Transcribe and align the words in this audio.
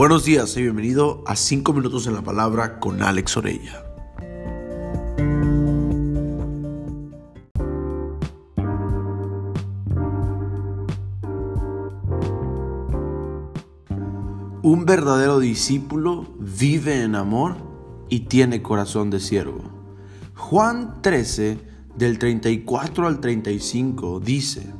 Buenos 0.00 0.24
días 0.24 0.56
y 0.56 0.62
bienvenido 0.62 1.22
a 1.26 1.36
5 1.36 1.74
minutos 1.74 2.06
en 2.06 2.14
la 2.14 2.22
palabra 2.22 2.80
con 2.80 3.02
Alex 3.02 3.36
Orella. 3.36 3.84
Un 14.62 14.86
verdadero 14.86 15.38
discípulo 15.38 16.28
vive 16.38 17.02
en 17.02 17.14
amor 17.14 17.56
y 18.08 18.20
tiene 18.20 18.62
corazón 18.62 19.10
de 19.10 19.20
siervo. 19.20 19.60
Juan 20.34 21.02
13, 21.02 21.58
del 21.96 22.18
34 22.18 23.06
al 23.06 23.20
35, 23.20 24.18
dice, 24.20 24.72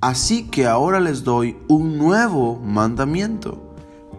Así 0.00 0.44
que 0.44 0.68
ahora 0.68 1.00
les 1.00 1.24
doy 1.24 1.56
un 1.66 1.98
nuevo 1.98 2.60
mandamiento 2.60 3.71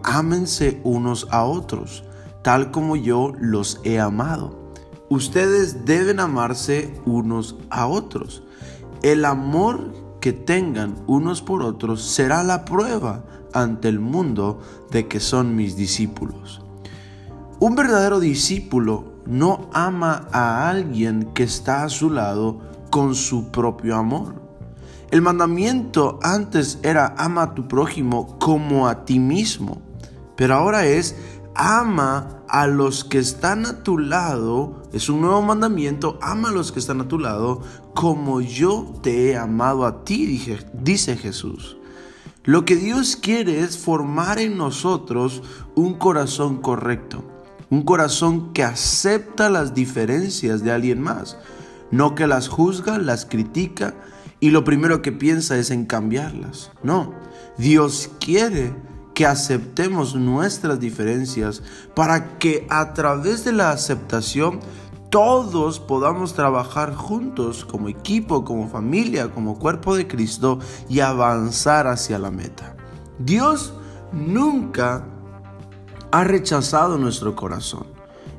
ámense 0.04 0.80
unos 0.84 1.26
a 1.30 1.44
otros, 1.44 2.04
tal 2.42 2.70
como 2.70 2.94
yo 2.94 3.32
los 3.40 3.80
he 3.82 3.98
amado. 3.98 4.72
Ustedes 5.08 5.84
deben 5.84 6.20
amarse 6.20 6.94
unos 7.04 7.56
a 7.70 7.86
otros. 7.86 8.42
El 9.02 9.24
amor 9.24 9.92
que 10.20 10.32
tengan 10.32 10.96
unos 11.06 11.42
por 11.42 11.62
otros 11.62 12.02
será 12.02 12.42
la 12.42 12.64
prueba 12.64 13.24
ante 13.52 13.88
el 13.88 14.00
mundo 14.00 14.60
de 14.90 15.08
que 15.08 15.20
son 15.20 15.56
mis 15.56 15.76
discípulos. 15.76 16.62
Un 17.60 17.74
verdadero 17.74 18.20
discípulo 18.20 19.14
no 19.26 19.68
ama 19.72 20.28
a 20.32 20.68
alguien 20.68 21.30
que 21.34 21.44
está 21.44 21.84
a 21.84 21.88
su 21.88 22.10
lado 22.10 22.60
con 22.90 23.14
su 23.14 23.50
propio 23.50 23.96
amor. 23.96 24.43
El 25.14 25.22
mandamiento 25.22 26.18
antes 26.24 26.80
era 26.82 27.14
ama 27.16 27.42
a 27.42 27.54
tu 27.54 27.68
prójimo 27.68 28.36
como 28.40 28.88
a 28.88 29.04
ti 29.04 29.20
mismo. 29.20 29.80
Pero 30.34 30.54
ahora 30.54 30.86
es, 30.86 31.14
ama 31.54 32.42
a 32.48 32.66
los 32.66 33.04
que 33.04 33.20
están 33.20 33.64
a 33.64 33.84
tu 33.84 33.96
lado. 33.96 34.82
Es 34.92 35.08
un 35.08 35.20
nuevo 35.20 35.40
mandamiento, 35.40 36.18
ama 36.20 36.48
a 36.48 36.50
los 36.50 36.72
que 36.72 36.80
están 36.80 37.00
a 37.00 37.06
tu 37.06 37.20
lado 37.20 37.62
como 37.94 38.40
yo 38.40 38.92
te 39.04 39.30
he 39.30 39.36
amado 39.36 39.86
a 39.86 40.04
ti, 40.04 40.44
dice 40.72 41.16
Jesús. 41.16 41.76
Lo 42.42 42.64
que 42.64 42.74
Dios 42.74 43.14
quiere 43.14 43.60
es 43.60 43.78
formar 43.78 44.40
en 44.40 44.58
nosotros 44.58 45.44
un 45.76 45.94
corazón 45.94 46.56
correcto, 46.56 47.22
un 47.70 47.82
corazón 47.82 48.52
que 48.52 48.64
acepta 48.64 49.48
las 49.48 49.74
diferencias 49.74 50.64
de 50.64 50.72
alguien 50.72 51.00
más, 51.00 51.38
no 51.92 52.16
que 52.16 52.26
las 52.26 52.48
juzga, 52.48 52.98
las 52.98 53.26
critica 53.26 53.94
y 54.40 54.50
lo 54.50 54.64
primero 54.64 55.02
que 55.02 55.12
piensa 55.12 55.56
es 55.56 55.70
en 55.70 55.86
cambiarlas. 55.86 56.70
No, 56.82 57.14
Dios 57.58 58.10
quiere 58.20 58.74
que 59.14 59.26
aceptemos 59.26 60.14
nuestras 60.16 60.80
diferencias 60.80 61.62
para 61.94 62.38
que 62.38 62.66
a 62.68 62.92
través 62.94 63.44
de 63.44 63.52
la 63.52 63.70
aceptación 63.70 64.60
todos 65.08 65.78
podamos 65.78 66.34
trabajar 66.34 66.94
juntos 66.94 67.64
como 67.64 67.88
equipo, 67.88 68.44
como 68.44 68.68
familia, 68.68 69.30
como 69.30 69.58
cuerpo 69.60 69.94
de 69.94 70.08
Cristo 70.08 70.58
y 70.88 70.98
avanzar 70.98 71.86
hacia 71.86 72.18
la 72.18 72.32
meta. 72.32 72.76
Dios 73.20 73.74
nunca 74.12 75.06
ha 76.10 76.24
rechazado 76.24 76.98
nuestro 76.98 77.36
corazón. 77.36 77.86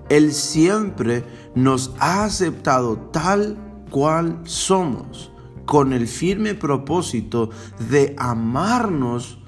Él 0.09 0.33
siempre 0.33 1.23
nos 1.55 1.93
ha 1.99 2.25
aceptado 2.25 2.97
tal 3.11 3.57
cual 3.89 4.41
somos, 4.43 5.31
con 5.66 5.94
el 5.94 6.08
firme 6.08 6.55
propósito 6.55 7.49
de 7.89 8.16
amarnos 8.17 9.39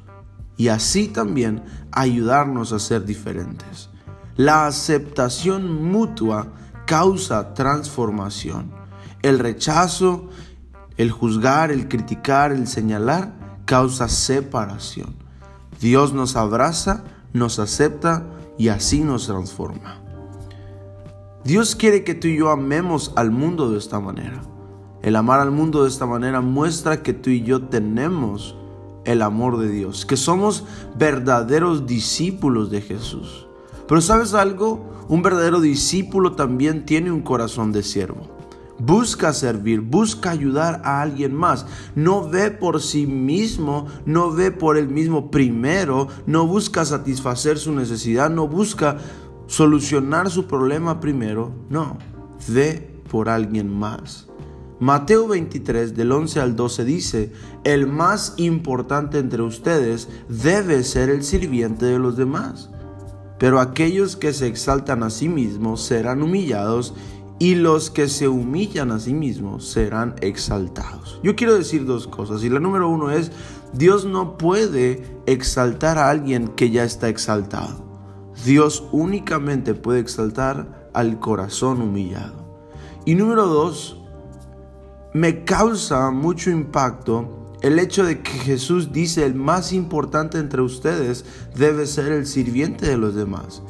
y 0.57 0.69
así 0.69 1.07
también 1.07 1.63
ayudarnos 1.91 2.73
a 2.73 2.79
ser 2.79 3.05
diferentes. 3.05 3.89
La 4.35 4.67
aceptación 4.67 5.83
mutua 5.83 6.53
causa 6.86 7.53
transformación. 7.53 8.71
El 9.21 9.39
rechazo, 9.39 10.30
el 10.97 11.11
juzgar, 11.11 11.71
el 11.71 11.87
criticar, 11.87 12.52
el 12.52 12.67
señalar 12.67 13.33
causa 13.65 14.08
separación. 14.08 15.15
Dios 15.80 16.13
nos 16.13 16.36
abraza, 16.36 17.03
nos 17.33 17.59
acepta 17.59 18.25
y 18.58 18.69
así 18.69 19.02
nos 19.02 19.27
transforma. 19.27 20.02
Dios 21.43 21.75
quiere 21.75 22.03
que 22.03 22.15
tú 22.15 22.27
y 22.27 22.37
yo 22.37 22.49
amemos 22.49 23.13
al 23.15 23.31
mundo 23.31 23.71
de 23.71 23.77
esta 23.77 23.99
manera. 23.99 24.42
El 25.02 25.15
amar 25.15 25.39
al 25.39 25.52
mundo 25.52 25.83
de 25.83 25.89
esta 25.89 26.05
manera 26.05 26.41
muestra 26.41 27.03
que 27.03 27.13
tú 27.13 27.30
y 27.30 27.43
yo 27.43 27.63
tenemos 27.63 28.55
el 29.05 29.21
amor 29.21 29.58
de 29.58 29.69
Dios, 29.69 30.05
que 30.05 30.17
somos 30.17 30.65
verdaderos 30.97 31.85
discípulos 31.85 32.69
de 32.69 32.81
Jesús. 32.81 33.47
Pero 33.87 34.02
sabes 34.02 34.33
algo, 34.33 34.86
un 35.07 35.21
verdadero 35.21 35.61
discípulo 35.61 36.33
también 36.33 36.86
tiene 36.86 37.11
un 37.11 37.21
corazón 37.21 37.71
de 37.71 37.83
siervo. 37.83 38.27
Busca 38.80 39.33
servir, 39.33 39.81
busca 39.81 40.30
ayudar 40.30 40.81
a 40.83 41.02
alguien 41.02 41.33
más. 41.33 41.65
No 41.95 42.27
ve 42.27 42.52
por 42.52 42.81
sí 42.81 43.07
mismo, 43.07 43.87
no 44.05 44.31
ve 44.31 44.52
por 44.52 44.77
él 44.77 44.89
mismo 44.89 45.31
primero, 45.31 46.09
no 46.25 46.45
busca 46.45 46.86
satisfacer 46.86 47.57
su 47.57 47.71
necesidad, 47.71 48.30
no 48.30 48.47
busca 48.47 48.97
solucionar 49.47 50.30
su 50.30 50.45
problema 50.45 50.99
primero. 50.99 51.52
No, 51.69 51.97
ve 52.47 53.02
por 53.09 53.30
alguien 53.30 53.73
más. 53.73 54.27
Mateo 54.80 55.27
23 55.27 55.95
del 55.95 56.11
11 56.11 56.39
al 56.39 56.55
12 56.55 56.86
dice, 56.86 57.32
el 57.64 57.88
más 57.88 58.36
importante 58.38 59.17
entre 59.17 59.42
ustedes 59.42 60.08
debe 60.30 60.83
ser 60.83 61.10
el 61.10 61.23
sirviente 61.23 61.88
de 61.88 61.98
los 61.98 62.15
demás. 62.15 62.70
Pero 63.39 63.60
aquellos 63.60 64.16
que 64.16 64.33
se 64.33 64.48
exaltan 64.48 65.02
a 65.04 65.10
sí 65.10 65.30
mismos 65.30 65.82
serán 65.82 66.21
humillados 66.21 66.93
y 67.39 67.55
los 67.55 67.89
que 67.89 68.08
se 68.08 68.27
humillan 68.27 68.92
a 68.92 68.99
sí 68.99 69.14
mismos 69.14 69.67
serán 69.67 70.16
exaltados. 70.21 71.20
Yo 71.23 71.36
quiero 71.36 71.55
decir 71.55 71.86
dos 71.86 72.08
cosas 72.08 72.43
y 72.43 72.49
la 72.49 72.60
número 72.60 72.89
uno 72.89 73.11
es, 73.11 73.32
Dios 73.73 74.05
no 74.05 74.37
puede 74.37 75.04
exaltar 75.26 75.98
a 75.98 76.10
alguien 76.10 76.49
que 76.49 76.70
ya 76.71 76.83
está 76.83 77.10
exaltado. 77.10 77.86
Dios 78.45 78.83
únicamente 78.92 79.73
puede 79.73 79.99
exaltar 79.99 80.89
al 80.93 81.20
corazón 81.20 81.82
humillado. 81.82 82.48
Y 83.05 83.16
número 83.16 83.48
dos, 83.48 83.98
me 85.17 85.44
causa 85.44 86.11
mucho 86.11 86.52
impacto 86.52 87.55
el 87.61 87.80
hecho 87.80 88.05
de 88.05 88.22
que 88.22 88.32
Jesús 88.32 88.94
dice 88.94 89.26
el 89.26 89.33
más 89.33 89.73
importante 89.73 90.38
entre 90.38 90.61
ustedes 90.61 91.26
debe 91.55 91.88
ser 91.88 92.11
el 92.11 92.28
sirviente 92.28 92.86
de 92.86 92.98
los 92.98 93.16
demás. 93.16 93.64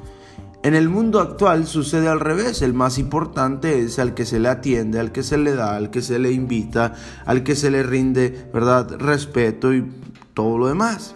En 0.64 0.76
el 0.76 0.90
mundo 0.90 1.22
actual 1.22 1.66
sucede 1.66 2.10
al 2.10 2.20
revés, 2.20 2.62
el 2.62 2.74
más 2.74 2.98
importante 2.98 3.80
es 3.80 3.98
al 3.98 4.14
que 4.14 4.26
se 4.26 4.40
le 4.40 4.50
atiende, 4.50 5.00
al 5.00 5.14
que 5.14 5.24
se 5.24 5.38
le 5.38 5.56
da, 5.56 5.78
al 5.78 5.90
que 5.90 6.02
se 6.02 6.20
le 6.20 6.34
invita, 6.34 6.96
al 7.26 7.44
que 7.44 7.56
se 7.56 7.72
le 7.72 7.82
rinde, 7.82 8.50
¿verdad? 8.54 8.98
Respeto 9.00 9.74
y 9.74 9.90
todo 10.34 10.58
lo 10.58 10.68
demás. 10.68 11.16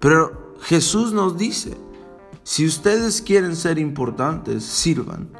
Pero 0.00 0.56
Jesús 0.60 1.14
nos 1.14 1.38
dice, 1.38 1.78
si 2.42 2.66
ustedes 2.66 3.22
quieren 3.22 3.56
ser 3.56 3.78
importantes, 3.78 4.64
sirvan. 4.64 5.30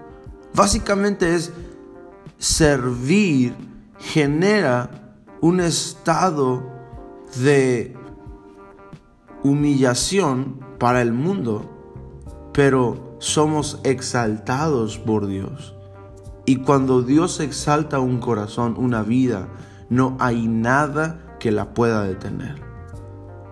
Básicamente 0.54 1.34
es 1.34 1.52
servir 2.38 3.54
genera 3.98 4.90
un 5.40 5.60
estado 5.60 6.62
de 7.42 7.96
humillación 9.42 10.60
para 10.78 11.02
el 11.02 11.12
mundo, 11.12 11.70
pero 12.52 13.16
somos 13.18 13.80
exaltados 13.84 14.98
por 14.98 15.26
Dios. 15.26 15.74
Y 16.46 16.56
cuando 16.56 17.02
Dios 17.02 17.40
exalta 17.40 18.00
un 18.00 18.18
corazón, 18.20 18.74
una 18.76 19.02
vida, 19.02 19.48
no 19.88 20.16
hay 20.20 20.46
nada 20.46 21.36
que 21.40 21.50
la 21.50 21.72
pueda 21.72 22.04
detener. 22.04 22.62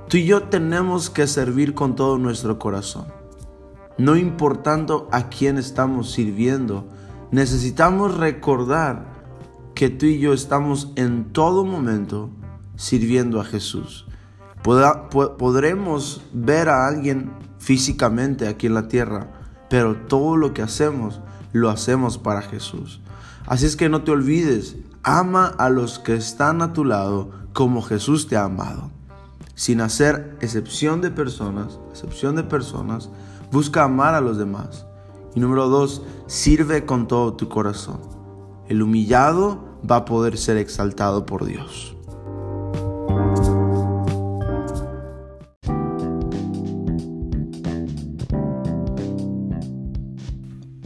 Tú 0.08 0.18
y 0.18 0.26
yo 0.26 0.44
tenemos 0.44 1.08
que 1.08 1.26
servir 1.26 1.74
con 1.74 1.96
todo 1.96 2.18
nuestro 2.18 2.58
corazón, 2.58 3.06
no 3.96 4.16
importando 4.16 5.08
a 5.10 5.28
quién 5.28 5.56
estamos 5.56 6.10
sirviendo, 6.10 6.86
necesitamos 7.32 8.18
recordar 8.18 9.06
que 9.74 9.88
tú 9.88 10.06
y 10.06 10.20
yo 10.20 10.32
estamos 10.32 10.92
en 10.94 11.32
todo 11.32 11.64
momento 11.64 12.30
sirviendo 12.76 13.40
a 13.40 13.44
Jesús. 13.44 14.06
podremos 14.62 16.22
ver 16.32 16.68
a 16.68 16.86
alguien 16.86 17.32
físicamente 17.58 18.46
aquí 18.46 18.66
en 18.66 18.74
la 18.74 18.86
tierra, 18.86 19.32
pero 19.68 19.96
todo 19.96 20.36
lo 20.36 20.52
que 20.52 20.62
hacemos 20.62 21.20
lo 21.52 21.70
hacemos 21.70 22.18
para 22.18 22.42
Jesús. 22.42 23.00
Así 23.46 23.66
es 23.66 23.76
que 23.76 23.88
no 23.88 24.02
te 24.02 24.12
olvides, 24.12 24.76
ama 25.02 25.46
a 25.46 25.68
los 25.70 25.98
que 25.98 26.14
están 26.14 26.62
a 26.62 26.72
tu 26.72 26.84
lado 26.84 27.30
como 27.54 27.82
Jesús 27.82 28.28
te 28.28 28.36
ha 28.36 28.44
amado. 28.44 28.90
Sin 29.54 29.80
hacer 29.80 30.36
excepción 30.40 31.00
de 31.00 31.10
personas, 31.10 31.78
excepción 31.90 32.36
de 32.36 32.44
personas, 32.44 33.08
busca 33.50 33.84
amar 33.84 34.14
a 34.14 34.20
los 34.20 34.38
demás 34.38 34.86
y 35.34 35.40
número 35.40 35.68
dos, 35.68 36.02
sirve 36.26 36.84
con 36.84 37.08
todo 37.08 37.34
tu 37.34 37.48
corazón. 37.48 38.00
El 38.68 38.82
humillado 38.82 39.78
va 39.88 39.96
a 39.96 40.04
poder 40.04 40.38
ser 40.38 40.56
exaltado 40.56 41.26
por 41.26 41.44
Dios. 41.44 41.96